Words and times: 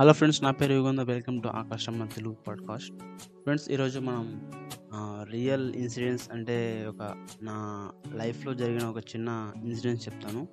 Hello 0.00 0.12
friends 0.12 0.42
నా 0.42 0.50
పేరు 0.50 0.72
Yugandha. 0.72 1.00
Welcome 1.00 1.42
to 1.42 1.48
Akashamma 1.48 2.04
Telugu 2.04 2.36
podcast 2.48 2.92
friends 3.18 3.70
ఈరోజు 3.70 3.98
మనం 3.98 4.50
రియల్ 5.30 5.74
ఇన్సిడెంట్స్ 5.74 6.30
అంటే 6.32 6.86
ఒక 6.88 7.26
నా 7.42 7.90
లైఫ్లో 8.14 8.54
జరిగిన 8.54 8.84
ఒక 8.84 8.98
చిన్న 8.98 9.52
ఇన్సిడెంట్స్ 9.64 10.08
చెప్తాను. 10.08 10.48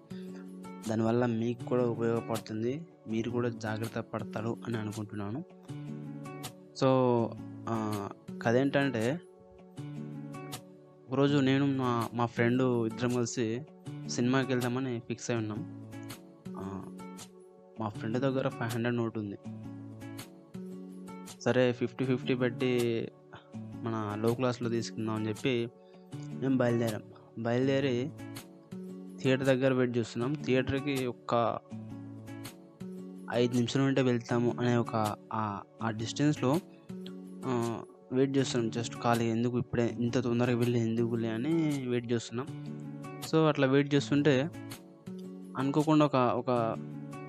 దానివల్ల 0.90 1.26
మీకు 1.26 1.66
కూడా 1.66 1.86
ఉపయోగపడుతుంది. 1.86 2.82
మీరు 3.08 3.32
కూడా 3.32 3.50
జాగ్రత్త 3.50 4.00
పడతారు 4.00 4.58
అని 4.68 4.78
అనుకుంటున్నాను. 4.78 5.44
సో 6.76 7.30
కథ 8.42 8.56
ఏంటంటే 8.56 9.20
ఒకరోజు 11.10 11.38
నేను 11.38 11.78
మా 11.78 12.10
మా 12.14 12.26
ఫ్రెండ్ 12.26 12.62
ఇద్దరం 12.62 13.16
కలిసి 13.16 13.62
సినిమాకి 14.08 14.48
వెళ్దామని 14.48 15.00
ఫిక్స్ 15.00 15.32
అయి 15.32 15.40
ఉన్నాం. 15.40 15.83
మా 17.80 17.90
ఫ్రెండ్ 17.90 18.18
దగ్గర 18.18 18.48
ఫైవ్ 18.48 18.72
హండ్రెడ్ 18.72 18.98
నోట్ 18.98 19.18
ఉంది. 19.18 19.38
సరే 21.42 21.72
ఫిఫ్టీ 21.72 22.06
ఫిఫ్టీ 22.06 22.36
పెట్టి 22.36 23.08
మన 23.58 24.18
లో 24.22 24.34
క్లాస్లో 24.34 24.70
తీసుకుందాం 24.70 25.16
అని 25.16 25.30
చెప్పి 25.30 25.70
మేము 26.16 26.58
బయలుదేరాం. 26.58 27.02
బయలుదేరి 27.40 28.10
థియేటర్ 29.22 29.46
దగ్గర 29.46 29.74
వెయిట్ 29.74 29.98
చేస్తున్నాం. 29.98 30.34
థియేటర్కి 30.34 31.06
ఒక 31.06 31.60
ఐదు 33.34 33.56
నిమిషాలు 33.56 33.86
ఉంటే 33.86 34.02
వెళ్తాము 34.02 34.56
అనే 34.60 34.78
ఒక 34.78 35.16
ఆ- 35.34 35.62
ఆ 35.84 35.90
డిస్టెన్స్లో 35.90 36.60
వెయిట్ 38.12 38.38
చేస్తున్నాం. 38.38 38.70
జస్ట్ 38.70 38.96
ఖాళీ 39.02 39.26
ఎందుకు 39.26 39.58
ఇప్పుడే 39.58 39.96
ఇంత 40.00 40.18
తొందరగా 40.18 40.58
వెళ్ళి 40.58 40.80
ఎందుకులే 40.80 41.30
అని 41.30 41.86
వెయిట్ 41.90 42.12
చేస్తున్నాం. 42.12 42.48
సో 43.28 43.48
అట్లా 43.48 43.68
వెయిట్ 43.68 43.96
చేస్తుంటే 43.96 44.50
అనుకోకుండా 45.58 46.06
ఒక 46.06 46.16
ఒక 46.16 46.76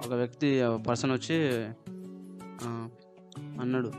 ఒక 0.07 0.15
వ్యక్తి 0.15 0.61
పర్సన్ 0.89 1.13
వచ్చి 1.13 1.65
అన్నాడు 3.61 3.93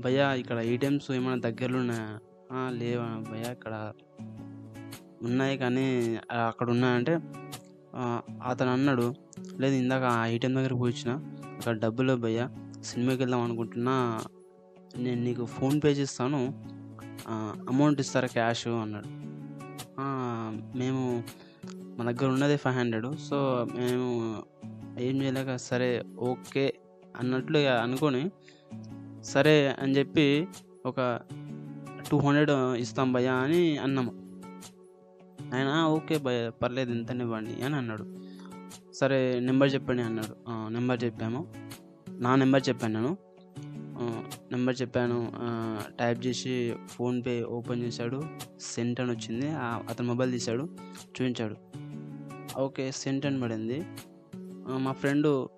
భయ్యా 0.00 0.34
ఇక్కడ 0.34 0.58
ఏటీఎమ్స్ 0.58 1.10
ఏమైనా 1.10 1.36
దగ్గరలో 1.36 1.78
ఉన్నాయా 1.78 2.20
లేవా 2.68 3.24
భయ్యా 3.32 3.50
ఇక్కడ 3.50 3.92
ఉన్నాయి 5.22 5.58
కానీ 5.58 6.16
అక్కడ 6.48 6.70
ఉన్నాయంటే 6.70 7.20
అతను 8.46 8.72
అన్నాడు 8.72 9.14
లేదు 9.60 9.74
ఇందాక 9.74 10.02
ఆ 10.02 10.26
ఏటీఎం 10.26 10.54
దగ్గర 10.54 10.72
పోయి 10.72 11.10
అక్కడ 11.10 11.78
డబ్బులు 11.78 12.14
భయ్యా 12.14 12.50
సినిమాకి 12.82 13.18
వెళ్దాం 13.18 13.40
అనుకుంటున్నా 13.40 14.24
నేను 14.96 15.22
నీకు 15.22 15.44
ఫోన్పే 15.44 15.88
చేస్తాను 15.88 16.62
అమౌంట్ 17.68 18.00
ఇస్తారా 18.00 18.28
క్యాష్? 18.28 18.66
అన్నాడు. 18.66 19.08
మేము 20.78 21.24
మా 21.98 22.12
దగ్గర 22.12 22.30
ఉన్నది 22.30 22.56
ఫైవ్ 22.56 22.76
హండ్రెడ్ 22.76 23.18
సో 23.18 23.66
మేము 23.74 24.42
ఏం 25.00 25.22
చేయలేక 25.22 25.56
సరే 25.56 26.04
ఓకే 26.18 26.74
అన్నట్లు 27.16 27.58
ఇక 27.58 27.66
అనుకొని 27.66 28.30
సరే 29.22 29.76
అని 29.78 29.98
చెప్పి 29.98 30.48
ఒక 30.86 31.20
టూ 32.10 32.18
హండ్రెడ్ 32.18 32.50
ఇస్తాం 32.50 33.12
భయ్యా 33.12 33.34
అని 33.34 33.78
అన్నాము. 33.78 34.12
ఆయన 35.54 35.84
ఓకే 35.88 36.18
భయ్య 36.18 36.50
పర్లేదు 36.62 36.92
ఇంతనివ్వండి 36.92 37.62
అని 37.62 37.76
అన్నాడు. 37.76 38.06
సరే 38.92 39.40
నెంబర్ 39.40 39.74
చెప్పండి 39.74 40.02
అన్నాడు. 40.02 40.34
నెంబర్ 40.72 41.04
చెప్పాము. 41.04 41.54
నా 42.10 42.34
నెంబర్ 42.34 42.62
చెప్పాను 42.68 42.94
నేను. 43.00 43.16
నెంబర్ 44.52 44.76
చెప్పాను. 44.82 45.32
టైప్ 46.00 46.26
చేసి 46.26 46.74
ఫోన్పే 46.86 47.42
ఓపెన్ 47.42 47.82
చేశాడు. 47.82 48.22
సెంట్ 48.60 49.00
అని 49.00 49.10
వచ్చింది. 49.10 49.48
అతను 49.90 50.06
మొబైల్ 50.06 50.32
తీశాడు. 50.32 50.68
చూపించాడు. 50.98 51.56
ఓకే 52.60 52.90
సెంట్ 52.90 53.26
అని 53.26 53.40
పడింది. 53.40 53.84
మా 54.76 54.92
ఫ్రెండు 54.92 55.48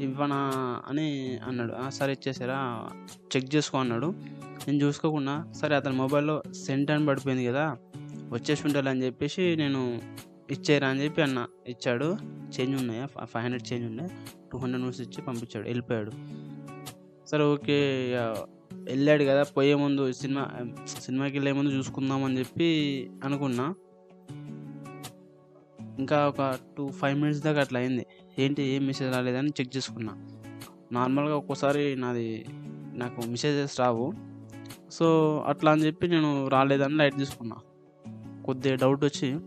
ఇవ్వనా 0.00 0.50
అని 0.88 1.38
అన్నాడు. 1.38 1.72
"ఆ, 1.72 1.88
సరే 1.88 2.12
ఇచ్చేసారా? 2.12 2.88
చెక్ 3.36 3.54
చేసుకో 3.54 3.78
అన్నాడు. 3.78 4.14
నేను 4.68 4.82
చూసుకోకుండా 4.82 5.52
సరే 5.52 5.76
అతని 5.76 5.96
మొబైల్లో 5.96 6.42
సెంట్ 6.52 6.90
అని 6.90 7.06
పడిపోయింది 7.06 7.46
కదా 7.46 7.76
వచ్చేసి 8.30 8.66
ఉండాలి 8.66 8.88
అని 8.90 9.04
చెప్పేసి 9.04 9.56
నేను 9.56 10.00
ఇచ్చేరా 10.50 10.88
అని 10.88 11.04
చెప్పి 11.04 11.22
అన్న. 11.22 11.46
ఇచ్చాడు. 11.68 12.16
చేంజ్ 12.24 12.80
ఉన్నాయా? 12.80 13.06
ఫైవ్ 13.06 13.44
హండ్రెడ్ 13.44 13.72
చేంజ్ 13.72 13.86
ఉన్నాయి. 13.86 14.10
టూ 14.52 14.58
హండ్రెడ్ 14.58 14.84
నోట్స్ 14.84 15.00
ఇచ్చి 15.00 15.22
పంపించాడు. 15.22 15.66
వెళ్ళిపోయాడు. 15.66 16.12
సరే 17.28 17.44
ఓకే 17.44 18.06
ఇక 18.10 18.36
వెళ్ళాడు 18.72 19.24
కదా 19.24 19.42
పోయే 19.42 19.74
ముందు 19.74 20.12
సినిమా 20.12 20.48
సినిమాకి 20.86 21.32
వెళ్ళే 21.34 21.52
ముందు 21.52 21.70
చూసుకుందాం 21.70 22.24
అని 22.24 22.38
చెప్పి 22.38 23.10
అనుకున్నా. 23.24 23.74
ఇంకా 25.98 26.28
ఒక 26.28 26.58
టూ 26.78 26.88
ఫైవ్ 26.88 27.20
మినిట్స్ 27.20 27.42
దాకా 27.42 27.60
అట్లా 27.60 27.80
అయింది. 27.80 28.06
ఏంటి 28.38 28.62
ఏం 28.62 28.86
మెసేజ్ 28.86 29.14
రాలేదని 29.14 29.48
చెక్ 29.48 29.76
చేసుకున్నా. 29.76 30.12
నార్మల్గా 30.92 31.36
ఒక్కోసారి 31.36 31.96
నాది 31.96 32.44
నాకు 32.94 33.20
మెసేజెస్ 33.26 33.80
రావు. 33.80 34.12
సో 34.90 35.06
అట్లా 35.46 35.72
అని 35.72 35.86
చెప్పి 35.86 36.08
నేను 36.08 36.48
రాలేదని 36.48 36.94
లైట్ 36.94 37.16
తీసుకున్నా. 37.16 37.56
కొద్దిగా 38.44 38.74
డౌట్ 38.74 39.04
వచ్చి 39.04 39.38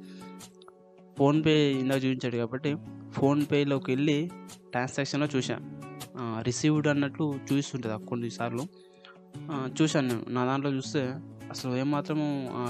ఫోన్పే 1.18 1.72
ఇందాక 1.72 1.98
చూపించాడు 1.98 2.38
కాబట్టి 2.38 2.76
ఫోన్పేలోకి 3.12 3.92
వెళ్ళి 3.92 4.32
ట్రాన్సాక్షన్లో 4.72 5.28
చూసా 5.36 5.58
రిసీవ్డ్ 6.42 6.88
అన్నట్లు 6.88 7.40
చూస్తుంటుంది 7.54 8.06
కొన్నిసార్లు 8.06 8.64
చూశాను 9.82 10.08
నేను. 10.08 10.26
నా 10.30 10.46
దాంట్లో 10.46 10.72
చూస్తే 10.72 11.02
అసలు 11.50 11.76
ఏమాత్రము 11.76 12.28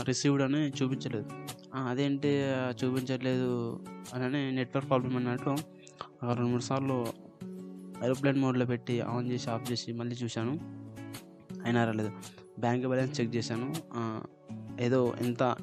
రిసీవ్డ్ 0.07 0.43
అని 0.43 0.69
చూపించలేదు. 0.69 1.29
అదేంటి 1.75 2.27
చూపించట్లేదు 2.83 3.79
అని 4.13 4.51
నెట్వర్క్ 4.51 4.89
ప్రాబ్లం 4.89 5.15
అన్నట్టు 5.17 5.55
రెండు 6.23 6.49
మూడు 6.51 6.61
సార్లు 6.61 7.05
ఏరోప్లేన్ 8.03 8.39
మోడ్లో 8.39 8.65
పెట్టి 8.65 9.01
ఆన్ 9.01 9.27
చేసి 9.31 9.49
ఆఫ్ 9.49 9.71
చేసి 9.71 9.93
మళ్ళీ 9.93 10.15
చూశాను. 10.15 10.53
అయినా 11.65 11.85
రాలేదు. 11.85 12.11
బ్యాంక్ 12.59 12.87
బ్యాలెన్స్ 12.87 13.21
చెక్ 13.21 13.35
చేశాను. 13.35 13.73
ఏదో 14.81 15.13
ఎంత 15.21 15.55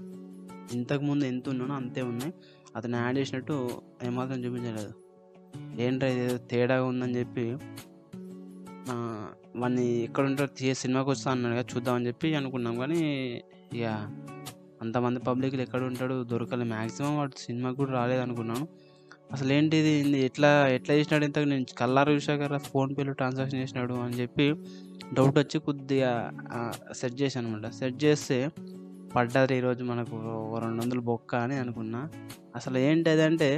ఇంతకుముందు 0.73 1.25
ఎంత 1.25 1.49
ఉన్నానో 1.49 1.75
అంతే 1.75 2.03
ఉన్నాయి. 2.03 2.33
అతను 2.77 2.97
యాడ్ 2.97 3.19
చేసినట్టు 3.19 3.83
ఏమాత్రం 4.03 4.45
చూపించలేదు. 4.45 4.93
ఏంట్రా 5.81 6.09
ఏదో 6.09 6.37
తేడాగా 6.39 6.85
ఉందని 6.85 7.19
చెప్పి 7.19 7.57
వాడిని 9.57 9.87
ఎక్కడ 10.03 10.25
ఉంటారో 10.27 10.75
సినిమాకి 10.75 11.11
వస్తా 11.11 11.31
అన్నాడు 11.31 11.55
కదా 11.55 11.67
చూద్దామని 11.77 12.07
చెప్పి 12.07 12.35
అనుకున్నాం. 12.35 12.75
కానీ 12.77 13.01
ఇక 13.73 13.87
అంతమంది 14.83 15.21
పబ్లిక్లు 15.21 15.63
ఎక్కడ 15.63 15.83
ఉంటాడు 15.83 16.25
దొరకలే. 16.25 16.65
మ్యాక్సిమం 16.65 17.17
వాడు 17.17 17.35
సినిమాకి 17.39 17.77
కూడా 17.77 17.93
రాలేదు 17.93 18.23
అనుకున్నాను 18.23 18.67
అసలు 19.33 19.53
ఏంటిది 19.53 19.93
ఎట్లా 20.21 20.69
ఎట్లా 20.69 20.95
చేసినాడు 20.95 21.25
ఇంతకు 21.25 21.45
నేను 21.45 21.67
కల్లారా 21.79 22.13
చూసాక 22.13 22.57
ఫోన్పేలో 22.57 23.13
ట్రాన్సాక్షన్ 23.13 23.61
చేసినాడు 23.61 23.95
అని 23.95 24.15
చెప్పి 24.15 24.47
డౌట్ 25.13 25.39
వచ్చి 25.39 25.59
కొద్దిగా 25.59 26.11
సెట్ 26.93 27.17
చేశాను 27.23 27.49
అనమాట 27.49 27.71
సెట్ 27.73 28.05
చేస్తే 28.05 28.39
పడ్డది 29.17 29.57
ఈరోజు 29.57 29.85
మనకు 29.85 30.17
రెండు 30.63 30.83
వందలు 30.83 31.01
బొక్క 31.01 31.35
అని 31.35 31.55
అనుకున్నా. 31.55 32.01
అసలు 32.57 32.79
ఏంటి 32.79 33.11
అదంటే 33.11 33.49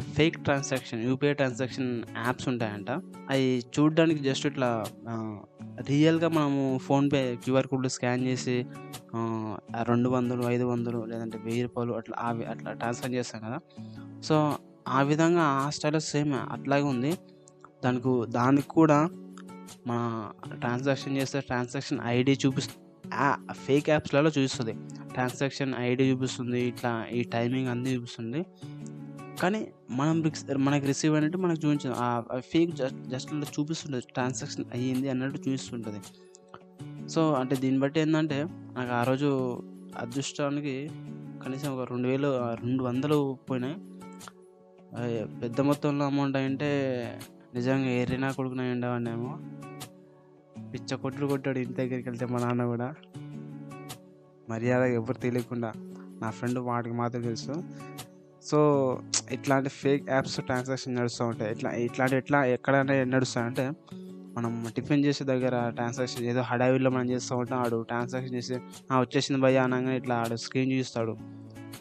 fake 0.00 0.44
transaction 0.44 1.04
UPI 1.04 1.32
transaction 1.32 2.02
apps 2.26 2.48
ఉంటాయంట. 2.48 2.90
అవి 3.30 3.62
చూడడానికి 3.78 4.20
జస్ట్ 4.24 4.46
ఇట్లా 4.46 4.84
రియల్గా 5.88 6.28
మనము 6.28 6.78
ఫోన్పే 6.78 7.38
క్యూఆర్ 7.44 7.66
కోడ్ 7.66 7.88
స్కాన్ 7.88 8.24
చేసి 8.24 8.66
రెండు 9.82 10.08
వందలు 10.08 10.42
ఐదు 10.42 10.64
వందలు 10.64 11.04
లేదంటే 11.04 11.38
వెయ్యి 11.38 11.62
రూపాయలు 11.62 11.92
అట్లా 11.92 12.16
అవి 12.20 12.44
అట్లా 12.44 12.72
ట్రాన్స్ఫర్ 12.72 13.10
చేస్తాం 13.10 13.40
కదా. 13.46 13.58
సో 14.20 14.56
ఆ 14.88 15.02
విధంగా 15.02 15.42
ఆ 15.42 15.70
స్టైల్లో 15.70 16.00
సేమ్ 16.00 16.34
అట్లాగే 16.34 16.82
ఉంది. 16.82 17.12
దానికి 17.84 18.30
దానికి 18.30 18.68
కూడా 18.68 18.98
మన 19.86 20.30
ట్రాన్సాక్షన్ 20.58 21.16
చేస్తే 21.16 21.40
ట్రాన్సాక్షన్ 21.40 21.98
ఐడి 22.04 22.38
చూపిస్తుంది 22.46 22.84
ఫేక్ 23.52 23.90
యాప్స్లలో 23.90 24.28
చూపిస్తుంది. 24.28 24.72
ట్రాన్సాక్షన్ 25.12 25.74
ఐడి 25.78 26.04
చూపిస్తుంది 26.10 26.60
ఇట్లా 26.60 27.06
ఈ 27.12 27.22
టైమింగ్ 27.22 27.68
అన్నీ 27.68 27.90
చూపిస్తుంది. 27.96 28.44
కానీ 29.40 29.68
మనం 29.90 30.32
మనకి 30.56 30.86
రిసీవ్ 30.86 31.14
అయినట్టు 31.14 31.38
మనకు 31.38 31.66
చూపించదు 31.66 31.94
ఆ 31.98 32.22
ఫేక్ 32.38 32.70
జస్ట్ 32.70 33.04
జస్ట్ 33.04 33.32
అలా 33.32 33.46
చూపిస్తుంటుంది. 33.60 34.04
ట్రాన్సాక్షన్ 34.12 34.64
అయ్యింది 34.72 35.08
అన్నట్టు 35.08 35.38
చూపిస్తుంటుంది. 35.38 36.00
సో 37.08 37.32
అంటే 37.32 37.56
దీన్ని 37.56 37.80
బట్టి 37.80 38.00
ఏంటంటే 38.00 38.44
నాకు 38.48 38.92
ఆ 38.92 39.02
రోజు 39.02 39.60
అదృష్టానికి 39.98 40.90
కనీసం 41.44 41.78
ఒక 41.78 41.90
రెండు 41.90 42.08
వేలు 42.08 42.54
రెండు 42.54 42.84
వందలు 42.84 43.38
పోయినాయి. 43.50 43.74
పెద్ద 45.40 45.60
మొత్తంలో 45.60 46.06
అమౌంట్ 46.06 46.36
అంటే 46.36 46.70
నిజంగా 47.54 47.88
ఏరినా 47.88 48.32
కొడుకున 48.32 48.60
ఉండేవాడినేమో. 48.60 49.38
పిచ్చ 50.72 50.96
కొట్లు 50.96 51.26
కొట్టాడు 51.26 51.58
ఇంటి 51.58 51.74
దగ్గరికి 51.74 52.08
వెళ్తే 52.08 52.26
మా 52.26 52.38
నాన్న 52.38 52.64
కూడా. 52.64 52.94
మర్యాద 54.50 54.82
ఎవరు 54.82 55.12
తెలియకుండా. 55.12 55.72
నా 56.22 56.30
ఫ్రెండ్ 56.30 56.58
వాడికి 56.58 56.94
మాత్రం 56.94 57.22
తెలుసు. 57.22 57.64
సో 58.42 58.58
ఇట్లాంటి 59.30 59.68
ఫేక్ 59.68 60.10
యాప్స్ 60.10 60.40
ట్రాన్సాక్షన్ 60.40 60.96
నడుస్తూ 60.96 61.26
ఉంటాయి. 61.26 61.52
ఇట్లా 61.52 61.70
ఇట్లాంటి 61.70 62.16
ఎట్లా 62.16 62.44
ఎక్కడైనా 62.44 63.04
నడుస్తాయంటే 63.04 63.70
మనం 64.36 64.66
టిఫిన్ 64.76 65.04
చేసే 65.04 65.24
దగ్గర 65.24 65.70
ట్రాన్సాక్షన్ 65.70 66.24
ఏదో 66.24 66.40
హడావిల్లో 66.40 66.90
మనం 66.90 67.10
చేస్తూ 67.10 67.36
ఉంటాం. 67.36 67.58
ఆడు 67.58 67.82
ట్రాన్సాక్షన్ 67.82 68.34
చేసి 68.34 68.54
వచ్చేసింది 68.98 69.40
భయ 69.40 69.56
అనగానే 69.56 69.96
ఇట్లా 69.96 70.14
ఆడు 70.14 70.36
స్క్రీన్ 70.36 70.72
చూస్తాడు. 70.72 71.16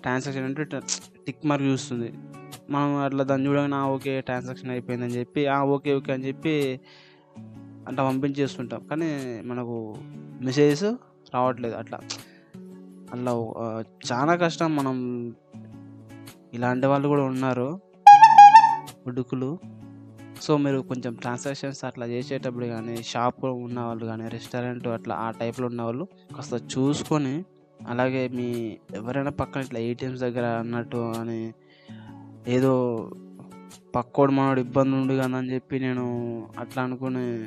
ట్రాన్సాక్షన్ 0.02 0.44
అంటే 0.44 0.64
టిక్ 1.28 1.46
మార్క్ 1.46 1.66
చూస్తుంది. 1.66 2.14
మనం 2.70 2.96
అట్లా 2.96 3.24
దాన్ని 3.24 3.48
చూడగానే 3.48 3.76
"ఆ, 3.76 3.86
ఓకే 3.86 4.22
ట్రాన్సాక్షన్ 4.22 4.70
అయిపోయిందని 4.70 5.12
చెప్పి 5.12 5.48
"ఆ, 5.48 5.64
ఓకే 5.64 5.94
ఓకే 5.94 6.14
అని 6.14 6.28
చెప్పి 6.28 6.80
అట్లా 7.88 8.04
పంపించేస్తుంటాం. 8.04 8.88
కానీ 8.88 9.42
మనకు 9.46 9.96
మెసేజెస్ 10.42 10.84
రావట్లేదు 11.34 11.76
అట్లా. 11.76 12.00
అట్లా 13.14 13.32
చాలా 14.14 14.36
కష్టం 14.36 14.76
మనం 14.76 14.96
ఇలాంటి 16.58 16.88
వాళ్ళు 16.88 17.08
కూడా 17.08 17.24
ఉన్నారు. 17.24 17.80
ఉడుకులు. 19.08 19.60
సో, 20.42 20.58
మీరు 20.58 20.80
కొంచెం 20.80 21.14
ట్రాన్సాక్షన్స్ 21.14 21.86
అట్లా 21.86 22.06
చేసేటప్పుడు 22.06 22.66
గానీ, 22.66 23.04
షాప్‌లో 23.04 23.54
ఉన్నవాళ్ళు 23.54 24.06
కానీ 24.06 24.28
రెస్టారెంట్ 24.28 24.88
అట్లా 24.88 25.16
ఆ 25.16 25.32
టైప్‌లో 25.32 25.68
ఉన్నవాళ్ళు 25.68 26.08
కాస్త 26.36 26.54
చూసుకొని, 26.54 27.44
అలాగే 27.88 28.28
మీ 28.28 28.78
ఎవరైనా 28.94 29.32
పక్కన 29.32 29.62
ఇట్లా 29.62 29.80
ఏటీఎంస్ 29.80 30.22
దగ్గర 30.22 30.46
అన్నట్టు 30.46 30.98
అని 30.98 31.54
ఏదో 32.48 32.98
పక్కోడు 33.96 34.32
మనోడు 34.32 34.60
ఇబ్బంది 34.60 34.96
ఉండు 34.96 35.14
అని 35.14 35.54
చెప్పి 35.54 35.80
నేను 35.80 36.06
అట్లా 36.60 36.84
అనుకుని 36.84 37.46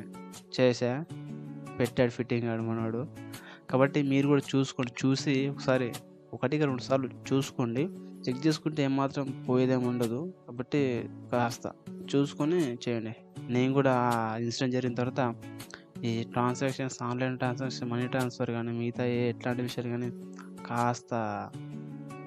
చేసా 0.61 1.05
పెట్టాడు 1.79 2.11
ఫిట్టింగ్ 2.11 2.49
ఆడు 2.49 2.61
మనోడు. 2.61 3.05
కాబట్టి 3.69 4.01
మీరు 4.01 4.27
కూడా 4.27 4.41
చూసుకోండి. 4.55 5.07
చూసి 5.07 5.49
ఒకసారి 5.49 5.93
ఒకటిగా 6.33 6.65
రెండు 6.65 6.81
సార్లు 6.81 7.09
చూసుకోండి. 7.33 7.89
చెక్ 8.29 8.47
చేసుకుంటే 8.47 8.83
ఏమాత్రం 8.83 9.45
పోయేదేమి 9.49 9.87
ఉండదు. 9.87 10.33
కాబట్టి 10.47 11.09
కాస్త 11.31 11.71
చూసుకొని 12.15 12.59
చేయండి. 12.73 13.13
నేను 13.49 13.73
కూడా 13.73 13.93
ఆ 13.93 14.37
ఇన్సిడెంట్ 14.37 14.75
జరిగిన 14.75 14.95
తర్వాత 14.95 15.35
ఈ 16.05 16.23
transactions 16.23 17.03
online 17.03 17.37
transaction, 17.37 17.89
money 17.89 18.07
transfer 18.07 18.51
కానీ 18.51 18.71
మిగతా 18.71 19.05
ఏ 19.05 19.29
ఎట్లాంటి 19.29 19.61
విషయాలు 19.61 19.89
కానీ 19.89 20.09
కాస్త 20.65 21.13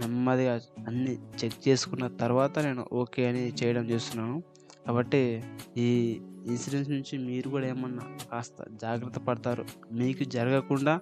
నెమ్మదిగా 0.01 0.61
అన్నీ 0.87 1.19
చెక్ 1.45 1.69
చేసుకున్న 1.69 2.07
తర్వాత 2.07 2.59
నేను 2.59 2.87
ఓకే 2.93 3.27
అని 3.27 3.53
చేయడం 3.63 3.85
చేస్తున్నాను. 3.85 4.43
కాబట్టి 4.87 5.43
ఈ 5.77 6.21
ఇన్సూరెన్స్ 6.47 6.91
నుంచి 6.91 7.19
మీరు 7.19 7.49
కూడా 7.49 7.67
ఏమన్నా 7.67 8.05
కాస్త 8.33 8.55
జాగ్రత్త 8.83 9.19
పడతారు. 9.19 9.65
మీకు 9.93 10.25
జరగకుండా 10.25 11.01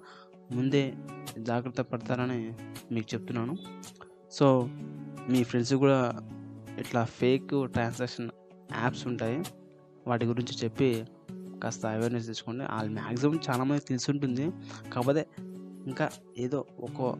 ముందే 0.51 0.93
జాగ్రత్త 1.39 1.81
పడతారని 1.81 2.53
మీకు 2.91 3.15
చెప్తున్నాను. 3.15 3.55
సో, 4.33 4.69
మీ 5.29 5.43
ఫ్రెండ్స్ 5.43 5.73
కూడా 5.73 6.21
ఇట్లా 6.79 7.05
ఫేక్ 7.05 7.47
ట్రాన్సాక్షన్ 7.65 8.29
యాప్స్ 8.75 9.07
ఉంటాయి. 9.07 9.43
వాటి 10.07 10.25
గురించి 10.25 10.57
చెప్పి 10.63 11.05
కాస్త 11.63 11.85
అవేర్‌నెస్ 11.85 12.27
తెచ్చుకోండి. 12.27 12.65
వాళ్ళు 12.71 12.91
మ్యాక్సిమం 12.91 13.39
చాలామంది 13.49 13.81
తెలిసి 13.81 14.11
ఉంటుంది 14.11 14.51
కాకపోతే 14.93 15.27
ఇంకా 15.87 16.09
ఏదో 16.37 16.65
ఒక 16.79 17.17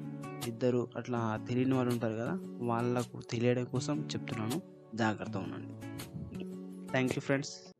ఇద్దరు 0.47 0.87
అట్లా 0.95 1.39
తెలియని 1.47 1.75
వాళ్ళు 1.75 1.93
ఉంటారు 1.93 2.13
కదా! 2.13 2.39
వాళ్ళకు 2.61 3.21
తెలియడం 3.29 3.63
కోసం 3.65 3.99
చెప్తున్నాను. 3.99 4.61
జాగ్రత్తగా 4.95 5.39
ఉండండి. 5.39 5.73
Thank 6.91 7.13
you 7.13 7.21
friends. 7.21 7.72